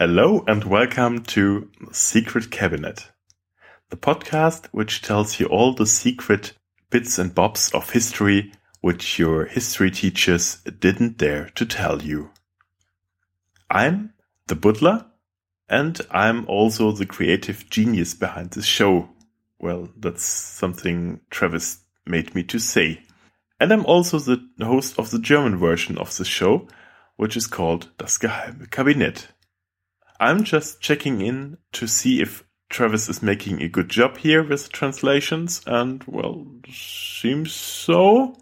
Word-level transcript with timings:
Hello 0.00 0.44
and 0.46 0.62
welcome 0.62 1.24
to 1.24 1.68
Secret 1.90 2.52
Cabinet, 2.52 3.10
the 3.90 3.96
podcast 3.96 4.66
which 4.66 5.02
tells 5.02 5.40
you 5.40 5.46
all 5.46 5.74
the 5.74 5.86
secret 5.86 6.52
bits 6.88 7.18
and 7.18 7.34
bobs 7.34 7.72
of 7.72 7.90
history 7.90 8.52
which 8.80 9.18
your 9.18 9.46
history 9.46 9.90
teachers 9.90 10.58
didn't 10.78 11.16
dare 11.16 11.50
to 11.56 11.66
tell 11.66 12.00
you. 12.00 12.30
I'm 13.68 14.12
the 14.46 14.54
Buddler, 14.54 15.06
and 15.68 16.00
I'm 16.12 16.46
also 16.46 16.92
the 16.92 17.04
creative 17.04 17.68
genius 17.68 18.14
behind 18.14 18.52
this 18.52 18.66
show. 18.66 19.08
Well, 19.58 19.88
that's 19.98 20.22
something 20.22 21.22
Travis 21.28 21.78
made 22.06 22.36
me 22.36 22.44
to 22.44 22.60
say. 22.60 23.02
And 23.58 23.72
I'm 23.72 23.84
also 23.84 24.20
the 24.20 24.46
host 24.60 24.96
of 24.96 25.10
the 25.10 25.18
German 25.18 25.56
version 25.56 25.98
of 25.98 26.16
the 26.16 26.24
show, 26.24 26.68
which 27.16 27.36
is 27.36 27.48
called 27.48 27.88
Das 27.98 28.16
Geheime 28.16 28.70
Kabinett. 28.70 29.26
I'm 30.20 30.44
just 30.44 30.80
checking 30.80 31.20
in 31.20 31.58
to 31.72 31.86
see 31.86 32.20
if 32.20 32.44
Travis 32.70 33.08
is 33.08 33.22
making 33.22 33.62
a 33.62 33.68
good 33.68 33.88
job 33.88 34.18
here 34.18 34.42
with 34.42 34.70
translations, 34.70 35.62
and 35.66 36.02
well, 36.06 36.46
seems 36.70 37.52
so. 37.52 38.36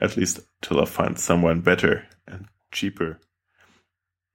At 0.00 0.16
least 0.16 0.40
till 0.60 0.80
I 0.80 0.84
find 0.84 1.18
someone 1.18 1.62
better 1.62 2.06
and 2.26 2.46
cheaper. 2.70 3.18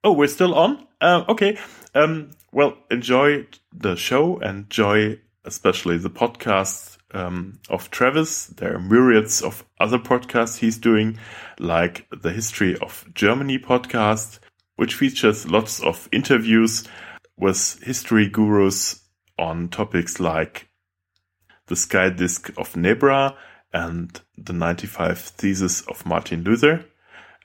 Oh, 0.04 0.14
we're 0.14 0.28
still 0.28 0.56
on? 0.56 0.88
Uh, 1.00 1.24
okay. 1.30 1.60
Um, 1.94 2.32
well, 2.52 2.76
enjoy 2.90 3.46
the 3.72 3.96
show, 3.96 4.40
enjoy 4.40 5.20
especially 5.46 5.98
the 5.98 6.10
podcasts 6.10 6.98
um, 7.14 7.60
of 7.70 7.92
Travis. 7.92 8.48
There 8.48 8.76
are 8.76 8.80
myriads 8.80 9.42
of 9.42 9.64
other 9.80 10.00
podcasts 10.00 10.58
he's 10.58 10.78
doing, 10.78 11.18
like 11.60 12.08
the 12.12 12.32
History 12.32 12.78
of 12.78 13.06
Germany 13.14 13.60
podcast, 13.60 14.40
which 14.82 14.96
features 14.96 15.48
lots 15.48 15.80
of 15.84 16.10
interviews 16.12 16.88
with 17.38 17.80
history 17.84 18.28
gurus 18.28 19.00
on 19.38 19.70
topics 19.70 20.20
like 20.20 20.70
the 21.68 21.76
sky 21.76 22.10
disk 22.10 22.50
of 22.58 22.74
Nebra 22.74 23.36
and 23.72 24.20
the 24.40 24.54
95 24.54 25.20
Theses 25.20 25.84
of 25.88 26.04
Martin 26.04 26.44
Luther, 26.44 26.84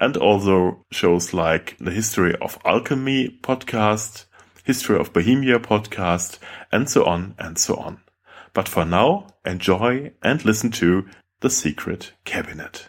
and 0.00 0.16
also 0.16 0.86
shows 0.90 1.34
like 1.34 1.76
the 1.78 1.90
History 1.90 2.34
of 2.40 2.58
Alchemy 2.64 3.38
podcast, 3.42 4.24
History 4.64 4.98
of 4.98 5.12
Bohemia 5.12 5.58
podcast, 5.58 6.38
and 6.72 6.88
so 6.88 7.04
on 7.04 7.34
and 7.38 7.58
so 7.58 7.76
on. 7.76 8.00
But 8.54 8.66
for 8.66 8.86
now, 8.86 9.26
enjoy 9.44 10.12
and 10.22 10.42
listen 10.42 10.70
to 10.70 11.06
The 11.40 11.50
Secret 11.50 12.14
Cabinet. 12.24 12.88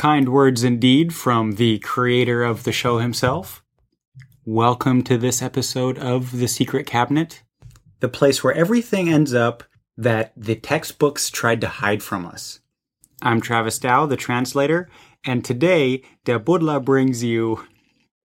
Kind 0.00 0.30
words 0.30 0.64
indeed 0.64 1.12
from 1.12 1.56
the 1.56 1.78
creator 1.80 2.42
of 2.42 2.64
the 2.64 2.72
show 2.72 3.00
himself. 3.00 3.62
Welcome 4.46 5.02
to 5.02 5.18
this 5.18 5.42
episode 5.42 5.98
of 5.98 6.38
The 6.38 6.48
Secret 6.48 6.86
Cabinet, 6.86 7.42
the 7.98 8.08
place 8.08 8.42
where 8.42 8.54
everything 8.54 9.10
ends 9.10 9.34
up 9.34 9.62
that 9.98 10.32
the 10.34 10.54
textbooks 10.54 11.28
tried 11.28 11.60
to 11.60 11.68
hide 11.68 12.02
from 12.02 12.24
us. 12.24 12.60
I'm 13.20 13.42
Travis 13.42 13.78
Dow, 13.78 14.06
the 14.06 14.16
translator, 14.16 14.88
and 15.22 15.44
today 15.44 16.02
Der 16.24 16.38
Buddler 16.38 16.80
brings 16.80 17.22
you 17.22 17.66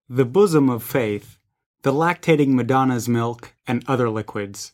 The 0.08 0.24
Bosom 0.24 0.70
of 0.70 0.82
Faith, 0.82 1.36
the 1.82 1.92
lactating 1.92 2.54
Madonna's 2.54 3.06
milk, 3.06 3.54
and 3.66 3.84
other 3.86 4.08
liquids. 4.08 4.72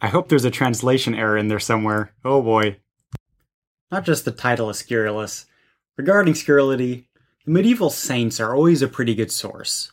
I 0.00 0.08
hope 0.08 0.28
there's 0.28 0.44
a 0.44 0.50
translation 0.50 1.14
error 1.14 1.38
in 1.38 1.46
there 1.46 1.60
somewhere. 1.60 2.14
Oh 2.24 2.42
boy. 2.42 2.78
Not 3.92 4.04
just 4.04 4.24
the 4.24 4.32
title 4.32 4.68
is 4.70 4.78
scurrilous. 4.78 5.46
Regarding 5.96 6.34
scurrility, 6.34 7.08
the 7.44 7.50
medieval 7.50 7.88
saints 7.88 8.38
are 8.38 8.54
always 8.54 8.82
a 8.82 8.88
pretty 8.88 9.14
good 9.14 9.32
source. 9.32 9.92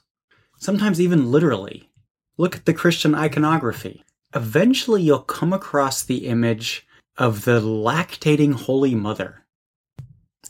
Sometimes 0.58 1.00
even 1.00 1.32
literally. 1.32 1.90
Look 2.38 2.56
at 2.58 2.66
the 2.66 2.74
Christian 2.74 3.16
iconography. 3.16 4.04
Eventually 4.36 5.02
you'll 5.02 5.20
come 5.20 5.54
across 5.54 6.04
the 6.04 6.28
image 6.28 6.86
of 7.18 7.46
the 7.46 7.62
lactating 7.62 8.54
Holy 8.54 8.96
Mother. 8.96 9.46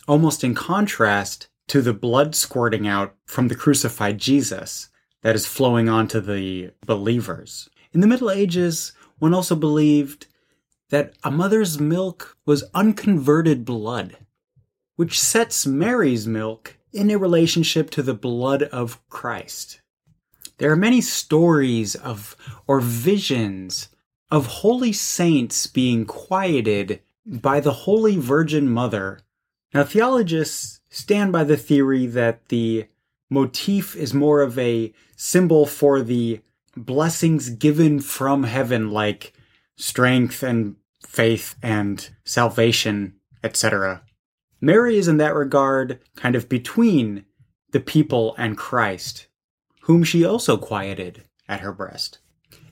Almost 0.07 0.43
in 0.43 0.55
contrast 0.55 1.49
to 1.67 1.81
the 1.81 1.93
blood 1.93 2.35
squirting 2.35 2.87
out 2.87 3.15
from 3.25 3.47
the 3.47 3.55
crucified 3.55 4.17
Jesus 4.17 4.89
that 5.21 5.35
is 5.35 5.45
flowing 5.45 5.87
onto 5.87 6.19
the 6.19 6.71
believers. 6.85 7.69
In 7.93 7.99
the 7.99 8.07
Middle 8.07 8.31
Ages, 8.31 8.93
one 9.19 9.33
also 9.33 9.55
believed 9.55 10.27
that 10.89 11.13
a 11.23 11.29
mother's 11.31 11.79
milk 11.79 12.37
was 12.45 12.63
unconverted 12.73 13.65
blood, 13.65 14.17
which 14.95 15.19
sets 15.19 15.65
Mary's 15.65 16.27
milk 16.27 16.77
in 16.91 17.09
a 17.09 17.17
relationship 17.17 17.89
to 17.91 18.03
the 18.03 18.13
blood 18.13 18.63
of 18.63 18.99
Christ. 19.09 19.81
There 20.57 20.71
are 20.71 20.77
many 20.77 21.01
stories 21.01 21.95
of 21.95 22.35
or 22.67 22.79
visions 22.79 23.89
of 24.29 24.45
holy 24.47 24.93
saints 24.93 25.67
being 25.67 26.05
quieted 26.05 27.01
by 27.25 27.59
the 27.59 27.73
Holy 27.73 28.17
Virgin 28.17 28.69
Mother. 28.69 29.19
Now, 29.73 29.83
theologists 29.83 30.79
stand 30.89 31.31
by 31.31 31.43
the 31.43 31.57
theory 31.57 32.05
that 32.05 32.49
the 32.49 32.87
motif 33.29 33.95
is 33.95 34.13
more 34.13 34.41
of 34.41 34.57
a 34.59 34.93
symbol 35.15 35.65
for 35.65 36.01
the 36.01 36.41
blessings 36.75 37.49
given 37.49 37.99
from 37.99 38.43
heaven, 38.43 38.91
like 38.91 39.33
strength 39.75 40.43
and 40.43 40.75
faith 41.05 41.55
and 41.61 42.09
salvation, 42.23 43.15
etc. 43.43 44.03
Mary 44.63 44.97
is 44.97 45.09
in 45.09 45.17
that 45.17 45.35
regard 45.35 45.99
kind 46.15 46.37
of 46.37 46.47
between 46.47 47.25
the 47.71 47.81
people 47.81 48.33
and 48.37 48.57
Christ, 48.57 49.27
whom 49.81 50.05
she 50.05 50.23
also 50.23 50.55
quieted 50.55 51.25
at 51.49 51.59
her 51.59 51.73
breast. 51.73 52.19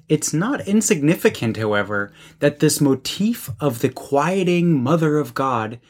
It's 0.07 0.33
not 0.33 0.65
insignificant, 0.65 1.57
however, 1.57 2.13
that 2.39 2.61
this 2.61 2.79
motif 2.79 3.49
of 3.59 3.79
the 3.79 3.89
quieting 3.89 4.81
Mother 4.81 5.17
of 5.17 5.33
God 5.33 5.81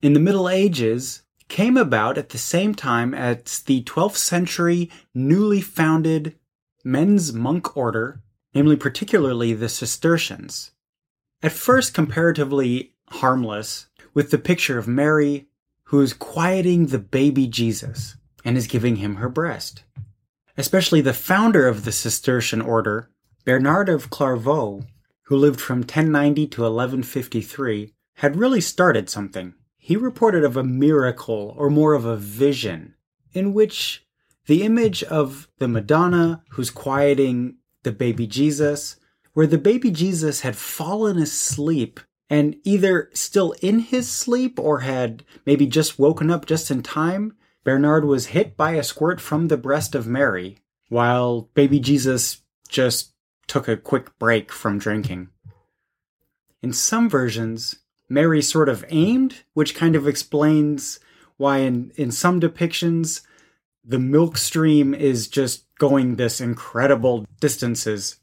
in 0.00 0.12
the 0.12 0.20
Middle 0.20 0.48
Ages 0.48 1.22
came 1.48 1.76
about 1.76 2.16
at 2.16 2.28
the 2.28 2.38
same 2.38 2.72
time 2.72 3.12
as 3.12 3.58
the 3.58 3.82
12th 3.82 4.14
century 4.14 4.88
newly 5.16 5.60
founded 5.60 6.36
men's 6.84 7.32
monk 7.32 7.76
order, 7.76 8.22
namely 8.54 8.76
particularly 8.76 9.52
the 9.52 9.68
Cistercians. 9.68 10.70
At 11.42 11.50
first 11.50 11.92
comparatively 11.92 12.94
harmless, 13.08 13.88
with 14.14 14.30
the 14.30 14.38
picture 14.38 14.78
of 14.78 14.88
Mary 14.88 15.48
who 15.88 16.00
is 16.00 16.12
quieting 16.14 16.86
the 16.86 16.98
baby 16.98 17.46
Jesus 17.46 18.16
and 18.44 18.56
is 18.56 18.66
giving 18.66 18.96
him 18.96 19.16
her 19.16 19.28
breast. 19.28 19.84
Especially 20.56 21.00
the 21.00 21.12
founder 21.12 21.68
of 21.68 21.84
the 21.84 21.92
Cistercian 21.92 22.60
order, 22.60 23.10
Bernard 23.44 23.88
of 23.88 24.08
Clairvaux, 24.08 24.84
who 25.24 25.36
lived 25.36 25.60
from 25.60 25.78
1090 25.78 26.46
to 26.48 26.62
1153, 26.62 27.92
had 28.14 28.36
really 28.36 28.60
started 28.60 29.10
something. 29.10 29.54
he 29.76 29.96
reported 29.96 30.44
of 30.44 30.56
a 30.56 30.64
miracle, 30.64 31.54
or 31.58 31.68
more 31.68 31.92
of 31.92 32.06
a 32.06 32.16
vision, 32.16 32.94
in 33.34 33.52
which 33.52 34.06
the 34.46 34.62
image 34.62 35.02
of 35.04 35.46
the 35.58 35.68
Madonna 35.68 36.42
who's 36.52 36.70
quieting 36.70 37.56
the 37.82 37.92
baby 37.92 38.26
Jesus, 38.26 38.96
where 39.34 39.46
the 39.46 39.58
baby 39.58 39.90
Jesus 39.90 40.40
had 40.40 40.56
fallen 40.56 41.18
asleep 41.18 42.00
and 42.30 42.56
either 42.64 43.10
still 43.12 43.52
in 43.60 43.80
his 43.80 44.10
sleep 44.10 44.58
or 44.58 44.80
had 44.80 45.24
maybe 45.44 45.66
just 45.66 45.98
woken 45.98 46.30
up 46.30 46.46
just 46.46 46.70
in 46.70 46.82
time, 46.82 47.36
Bernard 47.64 48.04
was 48.04 48.26
hit 48.26 48.56
by 48.56 48.72
a 48.72 48.82
squirt 48.82 49.20
from 49.20 49.48
the 49.48 49.56
breast 49.56 49.94
of 49.94 50.06
Mary, 50.06 50.58
while 50.88 51.48
baby 51.54 51.80
Jesus 51.80 52.42
just 52.68 53.12
took 53.46 53.68
a 53.68 53.76
quick 53.76 54.18
break 54.18 54.52
from 54.52 54.78
drinking. 54.78 55.28
In 56.62 56.72
some 56.72 57.10
versions, 57.10 57.76
Mary 58.08 58.42
sort 58.42 58.68
of 58.68 58.84
aimed, 58.88 59.44
which 59.52 59.74
kind 59.74 59.96
of 59.96 60.08
explains 60.08 61.00
why 61.36 61.58
in, 61.58 61.92
in 61.96 62.10
some 62.10 62.40
depictions 62.40 63.22
the 63.84 63.98
milk 63.98 64.38
stream 64.38 64.94
is 64.94 65.28
just 65.28 65.66
going 65.78 66.16
this 66.16 66.40
incredible 66.40 67.26
distances. 67.40 68.16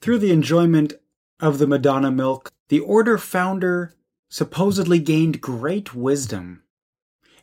Through 0.00 0.18
the 0.18 0.30
enjoyment 0.30 0.92
of 1.40 1.58
the 1.58 1.66
Madonna 1.66 2.10
milk, 2.10 2.50
the 2.68 2.80
order 2.80 3.18
founder 3.18 3.94
supposedly 4.28 4.98
gained 4.98 5.40
great 5.40 5.94
wisdom. 5.94 6.62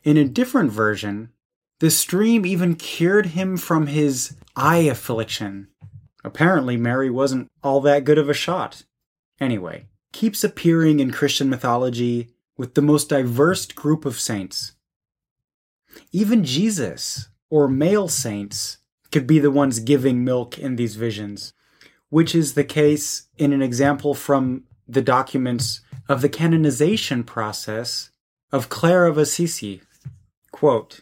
In 0.04 0.18
a 0.18 0.26
different 0.26 0.72
version, 0.72 1.32
the 1.80 1.90
stream 1.90 2.46
even 2.46 2.76
cured 2.76 3.28
him 3.28 3.58
from 3.58 3.88
his 3.88 4.36
eye 4.56 4.78
affliction. 4.78 5.68
Apparently, 6.24 6.78
Mary 6.78 7.10
wasn't 7.10 7.50
all 7.64 7.82
that 7.82 8.04
good 8.04 8.18
of 8.18 8.30
a 8.30 8.34
shot. 8.34 8.84
Anyway, 9.40 9.88
keeps 10.12 10.44
appearing 10.44 11.00
in 11.00 11.12
Christian 11.12 11.50
mythology 11.50 12.30
with 12.58 12.74
the 12.76 12.82
most 12.82 13.10
diverse 13.10 13.66
group 13.66 14.06
of 14.06 14.20
saints. 14.20 14.74
Even 16.12 16.44
Jesus, 16.44 17.30
or 17.50 17.68
male 17.68 18.08
saints, 18.08 18.78
could 19.12 19.28
be 19.28 19.40
the 19.40 19.52
ones 19.52 19.80
giving 19.80 20.24
milk 20.24 20.58
in 20.58 20.76
these 20.76 20.96
visions, 20.96 21.54
which 22.10 22.36
is 22.36 22.54
the 22.54 22.64
case 22.64 23.28
in 23.38 23.54
an 23.54 23.62
example 23.62 24.14
from 24.14 24.64
the 24.88 25.02
documents 25.02 25.82
of 26.08 26.22
the 26.22 26.30
canonization 26.30 27.24
process 27.24 28.12
of 28.52 28.70
Clare 28.70 29.06
of 29.06 29.18
Assisi. 29.18 29.82
Quote, 30.52 31.02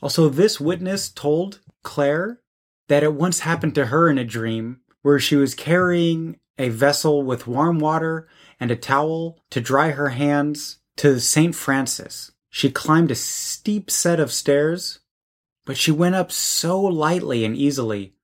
also, 0.00 0.28
this 0.28 0.60
witness 0.60 1.08
told 1.08 1.60
Clare 1.82 2.40
that 2.88 3.02
it 3.02 3.14
once 3.14 3.40
happened 3.40 3.74
to 3.74 3.86
her 3.86 4.08
in 4.08 4.18
a 4.18 4.24
dream 4.24 4.80
where 5.02 5.18
she 5.18 5.36
was 5.36 5.54
carrying 5.54 6.38
a 6.56 6.68
vessel 6.68 7.22
with 7.22 7.46
warm 7.46 7.78
water 7.78 8.28
and 8.60 8.70
a 8.70 8.76
towel 8.76 9.38
to 9.50 9.60
dry 9.60 9.90
her 9.90 10.10
hands 10.10 10.78
to 10.96 11.20
St. 11.20 11.54
Francis. 11.54 12.32
She 12.50 12.70
climbed 12.70 13.10
a 13.10 13.16
steep 13.16 13.90
set 13.90 14.20
of 14.20 14.32
stairs, 14.32 15.00
but 15.64 15.76
she 15.76 15.90
went 15.90 16.14
up 16.14 16.32
so 16.32 16.80
lightly 16.80 17.44
and 17.44 17.56
easily, 17.56 18.14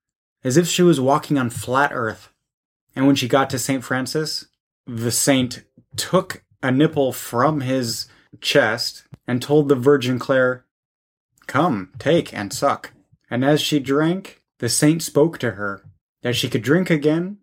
as 0.44 0.56
if 0.56 0.68
she 0.68 0.82
was 0.82 1.00
walking 1.00 1.38
on 1.38 1.50
flat 1.50 1.90
earth. 1.92 2.28
And 2.94 3.06
when 3.06 3.16
she 3.16 3.26
got 3.26 3.50
to 3.50 3.58
St. 3.58 3.82
Francis, 3.82 4.46
the 4.86 5.10
saint 5.10 5.64
took 5.96 6.44
a 6.62 6.70
nipple 6.70 7.12
from 7.12 7.62
his 7.62 8.06
chest 8.40 9.04
and 9.26 9.40
told 9.40 9.68
the 9.68 9.74
Virgin 9.74 10.18
Clare, 10.18 10.64
Come, 11.46 11.92
take 11.98 12.32
and 12.32 12.52
suck. 12.52 12.92
And 13.30 13.44
as 13.44 13.60
she 13.60 13.80
drank, 13.80 14.42
the 14.58 14.68
saint 14.68 15.02
spoke 15.02 15.38
to 15.38 15.52
her 15.52 15.84
that 16.22 16.36
she 16.36 16.48
could 16.48 16.62
drink 16.62 16.88
again, 16.90 17.38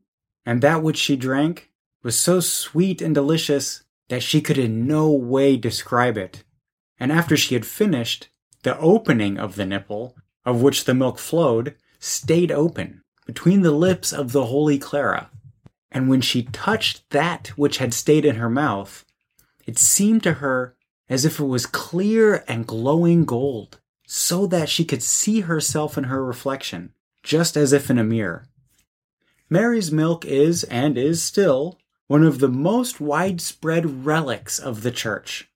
and 0.46 0.62
that 0.62 0.82
which 0.82 0.98
she 0.98 1.16
drank 1.16 1.72
was 2.04 2.18
so 2.18 2.40
sweet 2.40 3.02
and 3.02 3.14
delicious 3.14 3.84
that 4.10 4.24
she 4.24 4.42
could 4.42 4.58
in 4.58 4.88
no 4.88 5.12
way 5.12 5.56
describe 5.56 6.18
it. 6.18 6.44
And 7.00 7.12
after 7.12 7.38
she 7.38 7.54
had 7.54 7.66
finished, 7.66 8.30
the 8.64 8.78
opening 8.80 9.38
of 9.38 9.56
the 9.56 9.66
nipple, 9.66 10.16
of 10.46 10.62
which 10.62 10.86
the 10.86 10.94
milk 10.94 11.20
flowed, 11.20 11.76
stayed 12.02 12.52
open 12.52 13.02
between 13.26 13.62
the 13.62 13.72
lips 13.72 14.12
of 14.12 14.34
the 14.34 14.48
Holy 14.48 14.78
Clara. 14.78 15.30
And 15.92 16.10
when 16.10 16.22
she 16.22 16.44
touched 16.44 17.10
that 17.12 17.50
which 17.56 17.78
had 17.78 17.94
stayed 17.94 18.26
in 18.26 18.36
her 18.36 18.50
mouth, 18.50 19.06
it 19.66 19.78
seemed 19.78 20.24
to 20.24 20.34
her 20.34 20.76
as 21.08 21.24
if 21.24 21.40
it 21.40 21.46
was 21.46 21.66
clear 21.66 22.44
and 22.48 22.68
glowing 22.68 23.24
gold 23.24 23.80
so 24.06 24.46
that 24.48 24.68
she 24.68 24.84
could 24.84 25.04
see 25.04 25.42
herself 25.42 25.98
in 25.98 26.06
her 26.06 26.26
reflection, 26.26 26.94
just 27.24 27.56
as 27.56 27.72
if 27.72 27.90
in 27.90 27.98
a 27.98 28.04
mirror. 28.04 28.46
Mary's 29.50 29.92
milk 29.92 30.26
is, 30.26 30.64
and 30.66 30.98
is 30.98 31.22
still, 31.22 31.78
one 32.08 32.24
of 32.24 32.40
the 32.40 32.48
most 32.48 33.00
widespread 33.00 34.06
relics 34.06 34.58
of 34.60 34.82
the 34.82 34.92
Church. 34.92 35.50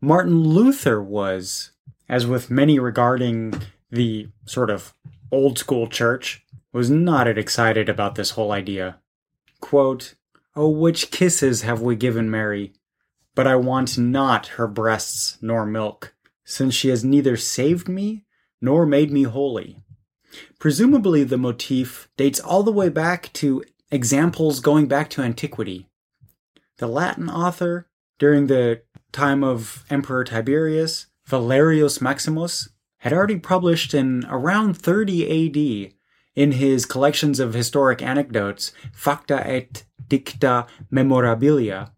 Martin 0.00 0.40
Luther 0.42 1.02
was, 1.02 1.72
as 2.08 2.26
with 2.26 2.50
many 2.50 2.78
regarding 2.78 3.54
the 3.90 4.28
sort 4.46 4.70
of 4.70 4.94
old 5.32 5.58
school 5.58 5.88
church, 5.88 6.44
was 6.72 6.90
not 6.90 7.26
excited 7.26 7.88
about 7.88 8.14
this 8.14 8.30
whole 8.30 8.52
idea. 8.52 8.98
Quote, 9.60 10.14
Oh, 10.54 10.68
which 10.68 11.10
kisses 11.10 11.62
have 11.62 11.80
we 11.80 11.96
given 11.96 12.30
Mary? 12.30 12.74
But 13.34 13.46
I 13.46 13.56
want 13.56 13.96
not 13.96 14.48
her 14.48 14.66
breasts 14.66 15.38
nor 15.40 15.64
milk 15.64 16.14
since 16.44 16.74
she 16.74 16.88
has 16.90 17.04
neither 17.04 17.36
saved 17.36 17.88
me 17.88 18.24
nor 18.60 18.84
made 18.84 19.10
me 19.10 19.22
holy. 19.22 19.78
Presumably, 20.58 21.24
the 21.24 21.38
motif 21.38 22.08
dates 22.16 22.40
all 22.40 22.62
the 22.62 22.72
way 22.72 22.88
back 22.88 23.32
to 23.34 23.64
examples 23.90 24.60
going 24.60 24.86
back 24.86 25.10
to 25.10 25.22
antiquity. 25.22 25.88
The 26.78 26.86
Latin 26.86 27.28
author, 27.28 27.88
during 28.18 28.46
the 28.46 28.82
time 29.12 29.44
of 29.44 29.84
Emperor 29.90 30.24
Tiberius, 30.24 31.06
Valerius 31.26 32.00
Maximus, 32.00 32.68
had 33.02 33.12
already 33.12 33.36
published 33.36 33.94
in 33.94 34.24
around 34.28 34.78
30 34.78 35.24
AD 35.26 35.92
in 36.36 36.52
his 36.52 36.86
collections 36.86 37.40
of 37.40 37.52
historic 37.52 38.00
anecdotes, 38.00 38.70
Facta 38.92 39.44
et 39.44 39.82
Dicta 40.06 40.68
Memorabilia, 40.88 41.90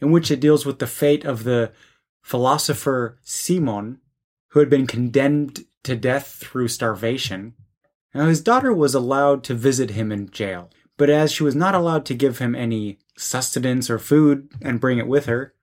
in 0.00 0.10
which 0.10 0.32
it 0.32 0.40
deals 0.40 0.66
with 0.66 0.80
the 0.80 0.88
fate 0.88 1.24
of 1.24 1.44
the 1.44 1.70
philosopher 2.20 3.20
Cimon, 3.24 3.98
who 4.48 4.58
had 4.58 4.68
been 4.68 4.88
condemned 4.88 5.64
to 5.84 5.94
death 5.94 6.26
through 6.40 6.66
starvation. 6.66 7.54
Now, 8.12 8.26
his 8.26 8.40
daughter 8.40 8.74
was 8.74 8.96
allowed 8.96 9.44
to 9.44 9.54
visit 9.54 9.90
him 9.90 10.10
in 10.10 10.30
jail, 10.30 10.68
but 10.96 11.08
as 11.08 11.30
she 11.30 11.44
was 11.44 11.54
not 11.54 11.76
allowed 11.76 12.04
to 12.06 12.14
give 12.14 12.38
him 12.38 12.56
any 12.56 12.98
sustenance 13.16 13.88
or 13.88 14.00
food 14.00 14.48
and 14.60 14.80
bring 14.80 14.98
it 14.98 15.06
with 15.06 15.26
her, 15.26 15.54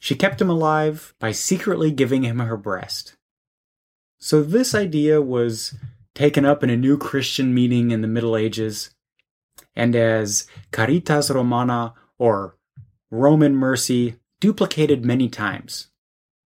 she 0.00 0.16
kept 0.16 0.40
him 0.40 0.50
alive 0.50 1.14
by 1.20 1.30
secretly 1.30 1.92
giving 1.92 2.24
him 2.24 2.40
her 2.40 2.56
breast. 2.56 3.14
So, 4.24 4.40
this 4.40 4.72
idea 4.72 5.20
was 5.20 5.74
taken 6.14 6.44
up 6.44 6.62
in 6.62 6.70
a 6.70 6.76
new 6.76 6.96
Christian 6.96 7.52
meaning 7.52 7.90
in 7.90 8.02
the 8.02 8.06
Middle 8.06 8.36
Ages, 8.36 8.90
and 9.74 9.96
as 9.96 10.46
Caritas 10.70 11.28
Romana, 11.28 11.94
or 12.18 12.56
Roman 13.10 13.56
mercy, 13.56 14.20
duplicated 14.38 15.04
many 15.04 15.28
times. 15.28 15.88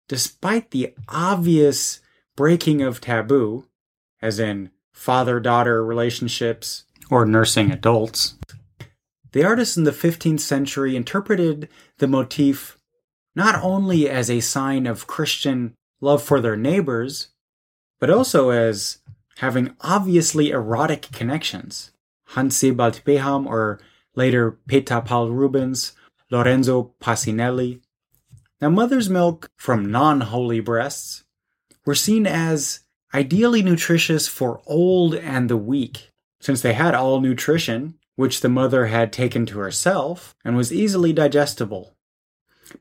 Despite 0.10 0.72
the 0.72 0.94
obvious 1.08 2.02
breaking 2.36 2.82
of 2.82 3.00
taboo, 3.00 3.68
as 4.22 4.38
in 4.38 4.72
father 4.92 5.40
daughter 5.40 5.82
relationships 5.82 6.84
or 7.10 7.26
nursing 7.26 7.72
adults, 7.72 8.36
the 9.32 9.46
artists 9.46 9.78
in 9.78 9.86
the 9.86 9.92
15th 9.92 10.42
century 10.42 10.98
interpreted 10.98 11.70
the 12.00 12.08
motif 12.08 12.78
not 13.34 13.64
only 13.64 14.10
as 14.10 14.30
a 14.30 14.42
sign 14.42 14.86
of 14.86 15.08
Christian 15.08 15.74
love 16.02 16.22
for 16.22 16.42
their 16.42 16.58
neighbors, 16.58 17.31
but 18.02 18.10
also 18.10 18.50
as 18.50 18.98
having 19.38 19.74
obviously 19.80 20.50
erotic 20.50 21.04
connections. 21.14 21.92
Hans 22.26 22.58
Sebald 22.58 23.02
Beham, 23.06 23.48
or 23.48 23.80
later 24.16 24.60
Peter 24.68 25.00
Paul 25.00 25.30
Rubens, 25.30 25.94
Lorenzo 26.30 26.94
Pasinelli, 27.02 27.80
now, 28.62 28.70
mother's 28.70 29.10
milk 29.10 29.50
from 29.58 29.92
non 29.92 30.22
holy 30.22 30.60
breasts 30.60 31.24
were 31.84 31.96
seen 31.96 32.28
as 32.28 32.82
ideally 33.12 33.64
nutritious 33.64 34.28
for 34.28 34.62
old 34.68 35.16
and 35.16 35.50
the 35.50 35.58
weak, 35.58 36.12
since 36.40 36.62
they 36.62 36.74
had 36.74 36.94
all 36.94 37.20
nutrition, 37.20 37.96
which 38.18 38.42
the 38.42 38.50
mother 38.50 38.86
had 38.86 39.12
taken 39.12 39.48
to 39.48 39.58
herself, 39.58 40.36
and 40.46 40.56
was 40.56 40.72
easily 40.72 41.12
digestible. 41.12 41.96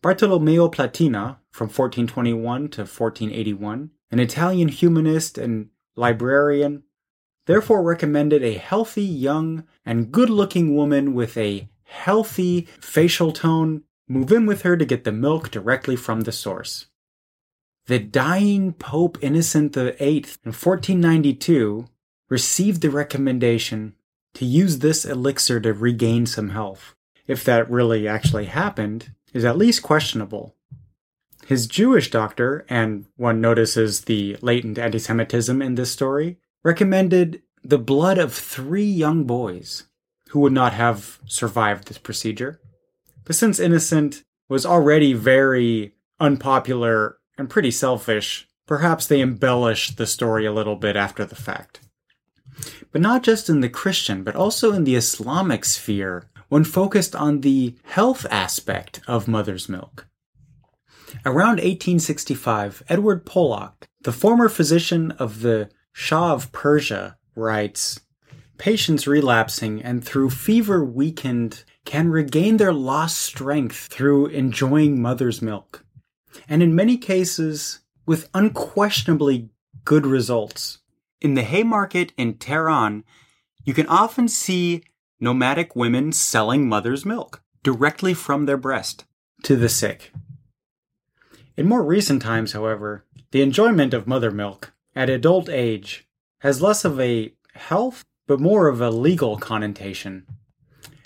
Bartolomeo 0.03 0.69
Platina, 0.69 1.41
from 1.51 1.67
1421 1.67 2.69
to 2.71 2.81
1481, 2.83 3.91
an 4.11 4.19
Italian 4.19 4.69
humanist 4.69 5.39
and 5.39 5.69
librarian, 5.97 6.83
therefore 7.47 7.83
recommended 7.83 8.43
a 8.43 8.55
healthy, 8.55 9.05
young, 9.05 9.65
and 9.85 10.13
good 10.13 10.31
looking 10.31 10.75
woman 10.75 11.15
with 11.15 11.37
a 11.37 11.69
healthy 11.85 12.69
facial 12.81 13.33
tone 13.33 13.83
move 14.09 14.33
in 14.33 14.47
with 14.47 14.63
her 14.63 14.77
to 14.77 14.85
get 14.85 15.05
the 15.05 15.13
milk 15.13 15.51
directly 15.51 15.97
from 15.97 16.23
the 16.23 16.33
source. 16.33 16.87
The 17.87 17.99
dying 17.99 18.73
Pope 18.73 19.19
Innocent 19.21 19.75
VIII 19.75 20.25
in 20.45 20.53
1492 20.53 21.87
received 22.29 22.83
the 22.83 22.91
recommendation 22.91 23.95
to 24.35 24.45
use 24.45 24.79
this 24.79 25.05
elixir 25.05 25.61
to 25.61 25.73
regain 25.73 26.27
some 26.27 26.51
health. 26.51 26.95
If 27.27 27.45
that 27.45 27.71
really 27.71 28.07
actually 28.07 28.47
happened 28.47 29.13
is 29.33 29.45
at 29.45 29.59
least 29.59 29.83
questionable. 29.83 30.57
His 31.47 31.67
Jewish 31.67 32.11
doctor, 32.11 32.65
and 32.69 33.07
one 33.17 33.41
notices 33.41 34.03
the 34.03 34.37
latent 34.41 34.79
anti 34.79 34.99
Semitism 34.99 35.61
in 35.61 35.75
this 35.75 35.91
story, 35.91 36.39
recommended 36.63 37.43
the 37.65 37.79
blood 37.79 38.19
of 38.19 38.33
three 38.33 38.85
young 38.85 39.25
boys 39.25 39.85
who 40.29 40.41
would 40.41 40.53
not 40.53 40.73
have 40.75 41.19
survived 41.27 41.89
this 41.89 41.99
procedure. 41.99 42.61
But 43.25 43.37
since 43.37 43.59
Innocent 43.59 44.23
was 44.49 44.65
already 44.65 45.13
very 45.13 45.95
unpopular 46.21 47.19
and 47.37 47.51
pretty 47.51 47.71
selfish, 47.71 48.49
perhaps 48.67 49.07
they 49.07 49.21
embellished 49.21 49.97
the 49.97 50.07
story 50.07 50.47
a 50.47 50.53
little 50.53 50.77
bit 50.77 50.95
after 50.95 51.25
the 51.25 51.35
fact. 51.35 51.81
But 52.93 53.01
not 53.01 53.23
just 53.23 53.49
in 53.49 53.61
the 53.61 53.69
Christian, 53.69 54.23
but 54.23 54.37
also 54.37 54.73
in 54.73 54.85
the 54.85 54.97
Islamic 54.97 55.65
sphere, 55.65 56.30
one 56.51 56.65
focused 56.65 57.17
on 57.17 57.41
the 57.41 57.75
health 57.85 58.27
aspect 58.31 59.01
of 59.07 59.27
mother's 59.27 59.69
milk. 59.69 60.07
Around 61.25 61.57
1865, 61.57 62.83
Edward 62.89 63.25
Polak, 63.25 63.89
the 64.03 64.13
former 64.13 64.49
physician 64.49 65.13
of 65.13 65.41
the 65.41 65.71
Shah 65.93 66.35
of 66.35 66.53
Persia, 66.53 67.17
writes 67.35 68.01
Patients 68.59 69.07
relapsing 69.07 69.83
and 69.83 70.05
through 70.05 70.31
fever 70.31 70.85
weakened 70.85 71.65
can 71.85 72.11
regain 72.11 72.59
their 72.59 72.73
lost 72.73 73.19
strength 73.19 73.87
through 73.87 74.27
enjoying 74.27 75.01
mother's 75.01 75.41
milk, 75.41 75.85
and 76.49 76.63
in 76.63 76.75
many 76.75 76.99
cases, 76.99 77.81
with 78.07 78.29
unquestionably 78.35 79.49
good 79.85 80.05
results. 80.05 80.79
In 81.21 81.35
the 81.35 81.43
Haymarket 81.43 82.13
in 82.17 82.35
Tehran, 82.35 83.05
you 83.65 83.73
can 83.73 83.87
often 83.87 84.27
see 84.29 84.83
nomadic 85.21 85.77
women 85.77 86.13
selling 86.13 86.69
mother's 86.69 87.05
milk 87.05 87.43
directly 87.63 88.15
from 88.15 88.47
their 88.47 88.57
breast 88.57 89.05
to 89.43 89.55
the 89.55 89.69
sick. 89.69 90.13
In 91.57 91.69
more 91.69 91.85
recent 91.85 92.23
times, 92.23 92.53
however, 92.53 93.05
the 93.33 93.43
enjoyment 93.43 93.93
of 93.93 94.07
mother 94.07 94.31
milk 94.31 94.73
at 94.97 95.11
adult 95.11 95.49
age 95.49 96.09
has 96.41 96.63
less 96.63 96.85
of 96.85 96.99
a 96.99 97.35
health 97.55 98.05
but 98.27 98.41
more 98.41 98.69
of 98.69 98.81
a 98.81 98.91
legal 98.91 99.37
connotation. 99.37 100.27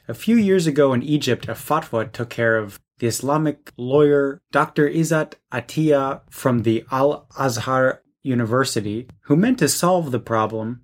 A 0.06 0.14
few 0.14 0.36
years 0.36 0.66
ago 0.66 0.92
in 0.92 1.02
Egypt, 1.02 1.48
a 1.48 1.52
fatwa 1.54 2.12
took 2.12 2.30
care 2.30 2.56
of 2.56 2.78
the 2.98 3.06
Islamic 3.06 3.72
lawyer 3.76 4.42
Dr. 4.52 4.88
Izzat 4.88 5.34
Atiyah 5.52 6.20
from 6.30 6.62
the 6.62 6.84
Al 6.92 7.26
Azhar 7.38 8.02
University, 8.22 9.08
who 9.22 9.36
meant 9.36 9.58
to 9.58 9.68
solve 9.68 10.10
the 10.10 10.20
problem, 10.20 10.82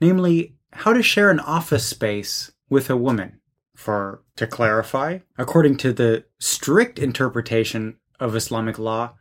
namely, 0.00 0.54
how 0.74 0.92
to 0.92 1.02
share 1.02 1.30
an 1.30 1.40
office 1.40 1.86
space 1.86 2.52
with 2.68 2.90
a 2.90 2.96
woman. 2.96 3.40
For 3.74 4.22
to 4.36 4.46
clarify, 4.46 5.20
according 5.36 5.78
to 5.78 5.92
the 5.92 6.24
strict 6.38 6.98
interpretation 6.98 7.96
of 8.20 8.36
Islamic 8.36 8.78
law, 8.78 9.14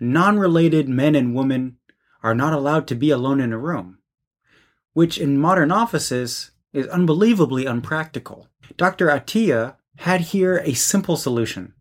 non 0.00 0.38
related 0.38 0.88
men 0.88 1.14
and 1.14 1.34
women 1.34 1.78
are 2.22 2.34
not 2.34 2.52
allowed 2.52 2.86
to 2.88 2.94
be 2.94 3.10
alone 3.10 3.40
in 3.40 3.52
a 3.52 3.58
room, 3.58 3.98
which 4.92 5.18
in 5.18 5.38
modern 5.38 5.72
offices 5.72 6.52
is 6.72 6.86
unbelievably 6.88 7.66
unpractical. 7.66 8.48
Dr. 8.76 9.06
Atiyah 9.08 9.76
had 9.98 10.20
here 10.20 10.58
a 10.64 10.74
simple 10.74 11.16
solution. 11.16 11.74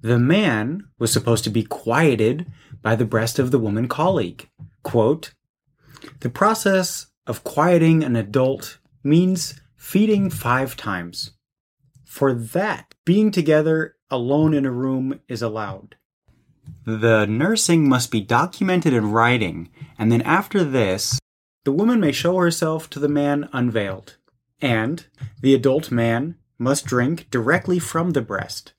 The 0.00 0.18
man 0.18 0.88
was 0.98 1.12
supposed 1.12 1.44
to 1.44 1.50
be 1.50 1.64
quieted 1.64 2.46
by 2.82 2.94
the 2.94 3.04
breast 3.04 3.38
of 3.38 3.50
the 3.50 3.58
woman 3.58 3.88
colleague. 3.88 4.48
Quote, 4.84 5.32
the 6.20 6.30
process 6.30 7.08
of 7.28 7.44
quieting 7.44 8.02
an 8.02 8.16
adult 8.16 8.78
means 9.04 9.60
feeding 9.76 10.30
five 10.30 10.76
times. 10.76 11.32
For 12.04 12.32
that, 12.34 12.94
being 13.04 13.30
together 13.30 13.96
alone 14.10 14.54
in 14.54 14.64
a 14.64 14.70
room 14.72 15.20
is 15.28 15.42
allowed. 15.42 15.96
The 16.84 17.26
nursing 17.26 17.88
must 17.88 18.10
be 18.10 18.20
documented 18.20 18.92
in 18.92 19.12
writing, 19.12 19.70
and 19.98 20.10
then 20.10 20.22
after 20.22 20.64
this, 20.64 21.18
the 21.64 21.72
woman 21.72 22.00
may 22.00 22.12
show 22.12 22.36
herself 22.38 22.88
to 22.90 22.98
the 22.98 23.08
man 23.08 23.48
unveiled, 23.52 24.16
and 24.60 25.06
the 25.40 25.54
adult 25.54 25.90
man 25.90 26.36
must 26.58 26.86
drink 26.86 27.28
directly 27.30 27.78
from 27.78 28.10
the 28.10 28.22
breast. 28.22 28.72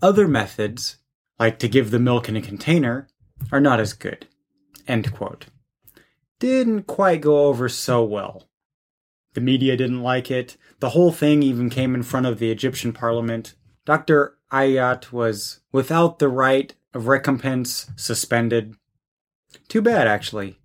Other 0.00 0.28
methods, 0.28 0.98
like 1.38 1.58
to 1.58 1.68
give 1.68 1.90
the 1.90 1.98
milk 1.98 2.28
in 2.28 2.36
a 2.36 2.42
container, 2.42 3.08
are 3.50 3.60
not 3.60 3.80
as 3.80 3.92
good. 3.92 4.26
End 4.86 5.12
quote. 5.12 5.46
Didn't 6.38 6.82
quite 6.82 7.22
go 7.22 7.46
over 7.46 7.68
so 7.68 8.04
well. 8.04 8.48
The 9.34 9.40
media 9.40 9.76
didn't 9.76 10.02
like 10.02 10.30
it. 10.30 10.56
The 10.80 10.90
whole 10.90 11.12
thing 11.12 11.42
even 11.42 11.70
came 11.70 11.94
in 11.94 12.02
front 12.02 12.26
of 12.26 12.38
the 12.38 12.50
Egyptian 12.50 12.92
parliament. 12.92 13.54
Dr. 13.84 14.36
Ayat 14.52 15.12
was 15.12 15.60
without 15.72 16.18
the 16.18 16.28
right 16.28 16.74
of 16.94 17.06
recompense 17.06 17.90
suspended. 17.96 18.74
Too 19.68 19.82
bad, 19.82 20.06
actually. 20.06 20.48
It 20.48 20.56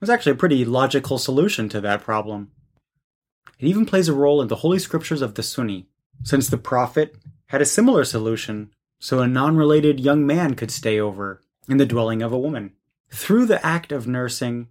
was 0.00 0.10
actually 0.10 0.32
a 0.32 0.36
pretty 0.36 0.64
logical 0.64 1.18
solution 1.18 1.68
to 1.70 1.80
that 1.80 2.02
problem. 2.02 2.52
It 3.58 3.66
even 3.66 3.86
plays 3.86 4.08
a 4.08 4.14
role 4.14 4.42
in 4.42 4.48
the 4.48 4.56
Holy 4.56 4.78
Scriptures 4.78 5.22
of 5.22 5.34
the 5.34 5.42
Sunni, 5.42 5.88
since 6.22 6.48
the 6.48 6.58
Prophet 6.58 7.16
had 7.46 7.62
a 7.62 7.66
similar 7.66 8.04
solution 8.04 8.70
so 8.98 9.20
a 9.20 9.28
non 9.28 9.56
related 9.56 10.00
young 10.00 10.26
man 10.26 10.54
could 10.54 10.70
stay 10.70 11.00
over 11.00 11.42
in 11.68 11.76
the 11.76 11.86
dwelling 11.86 12.22
of 12.22 12.32
a 12.32 12.38
woman. 12.38 12.75
Through 13.10 13.46
the 13.46 13.64
act 13.64 13.92
of 13.92 14.06
nursing, 14.06 14.68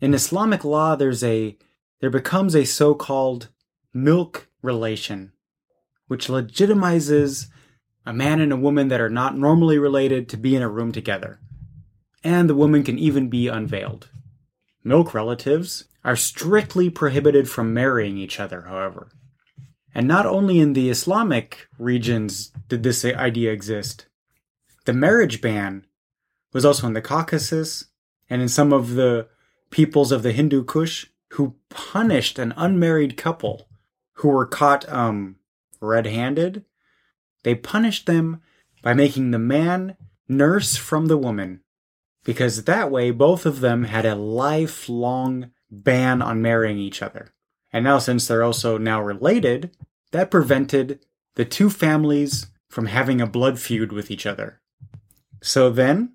in 0.00 0.14
Islamic 0.14 0.64
law, 0.64 0.94
there's 0.96 1.24
a 1.24 1.56
there 2.00 2.10
becomes 2.10 2.54
a 2.54 2.64
so-called 2.64 3.48
milk 3.92 4.48
relation, 4.62 5.32
which 6.06 6.28
legitimizes 6.28 7.48
a 8.06 8.12
man 8.12 8.40
and 8.40 8.52
a 8.52 8.56
woman 8.56 8.88
that 8.88 9.00
are 9.00 9.10
not 9.10 9.36
normally 9.36 9.78
related 9.78 10.28
to 10.28 10.36
be 10.36 10.54
in 10.54 10.62
a 10.62 10.68
room 10.68 10.92
together. 10.92 11.40
And 12.22 12.48
the 12.48 12.54
woman 12.54 12.84
can 12.84 12.98
even 12.98 13.28
be 13.28 13.48
unveiled. 13.48 14.08
Milk 14.84 15.12
relatives 15.12 15.84
are 16.04 16.16
strictly 16.16 16.88
prohibited 16.88 17.50
from 17.50 17.74
marrying 17.74 18.16
each 18.16 18.38
other, 18.38 18.62
however. 18.62 19.08
And 19.94 20.06
not 20.06 20.26
only 20.26 20.60
in 20.60 20.72
the 20.72 20.90
Islamic 20.90 21.66
regions 21.78 22.52
did 22.68 22.82
this 22.82 23.04
idea 23.04 23.52
exist, 23.52 24.06
the 24.84 24.92
marriage 24.92 25.40
ban 25.40 25.84
was 26.52 26.64
also 26.64 26.86
in 26.86 26.92
the 26.92 27.02
Caucasus 27.02 27.84
and 28.30 28.42
in 28.42 28.48
some 28.48 28.72
of 28.72 28.94
the 28.94 29.28
peoples 29.70 30.12
of 30.12 30.22
the 30.22 30.32
Hindu 30.32 30.64
Kush 30.64 31.06
who 31.32 31.56
punished 31.68 32.38
an 32.38 32.54
unmarried 32.56 33.16
couple 33.16 33.68
who 34.14 34.28
were 34.28 34.46
caught 34.46 34.88
um, 34.88 35.36
red 35.80 36.06
handed. 36.06 36.64
They 37.44 37.54
punished 37.54 38.06
them 38.06 38.40
by 38.82 38.94
making 38.94 39.30
the 39.30 39.38
man 39.38 39.96
nurse 40.28 40.76
from 40.76 41.06
the 41.06 41.18
woman 41.18 41.60
because 42.24 42.64
that 42.64 42.90
way 42.90 43.10
both 43.10 43.46
of 43.46 43.60
them 43.60 43.84
had 43.84 44.04
a 44.04 44.14
lifelong 44.14 45.50
ban 45.70 46.20
on 46.22 46.42
marrying 46.42 46.78
each 46.78 47.02
other. 47.02 47.32
And 47.72 47.84
now, 47.84 47.98
since 47.98 48.26
they're 48.26 48.42
also 48.42 48.78
now 48.78 49.02
related, 49.02 49.76
that 50.12 50.30
prevented 50.30 51.00
the 51.34 51.44
two 51.44 51.70
families 51.70 52.46
from 52.68 52.86
having 52.86 53.20
a 53.20 53.26
blood 53.26 53.58
feud 53.58 53.92
with 53.92 54.10
each 54.10 54.26
other. 54.26 54.60
So 55.42 55.70
then, 55.70 56.14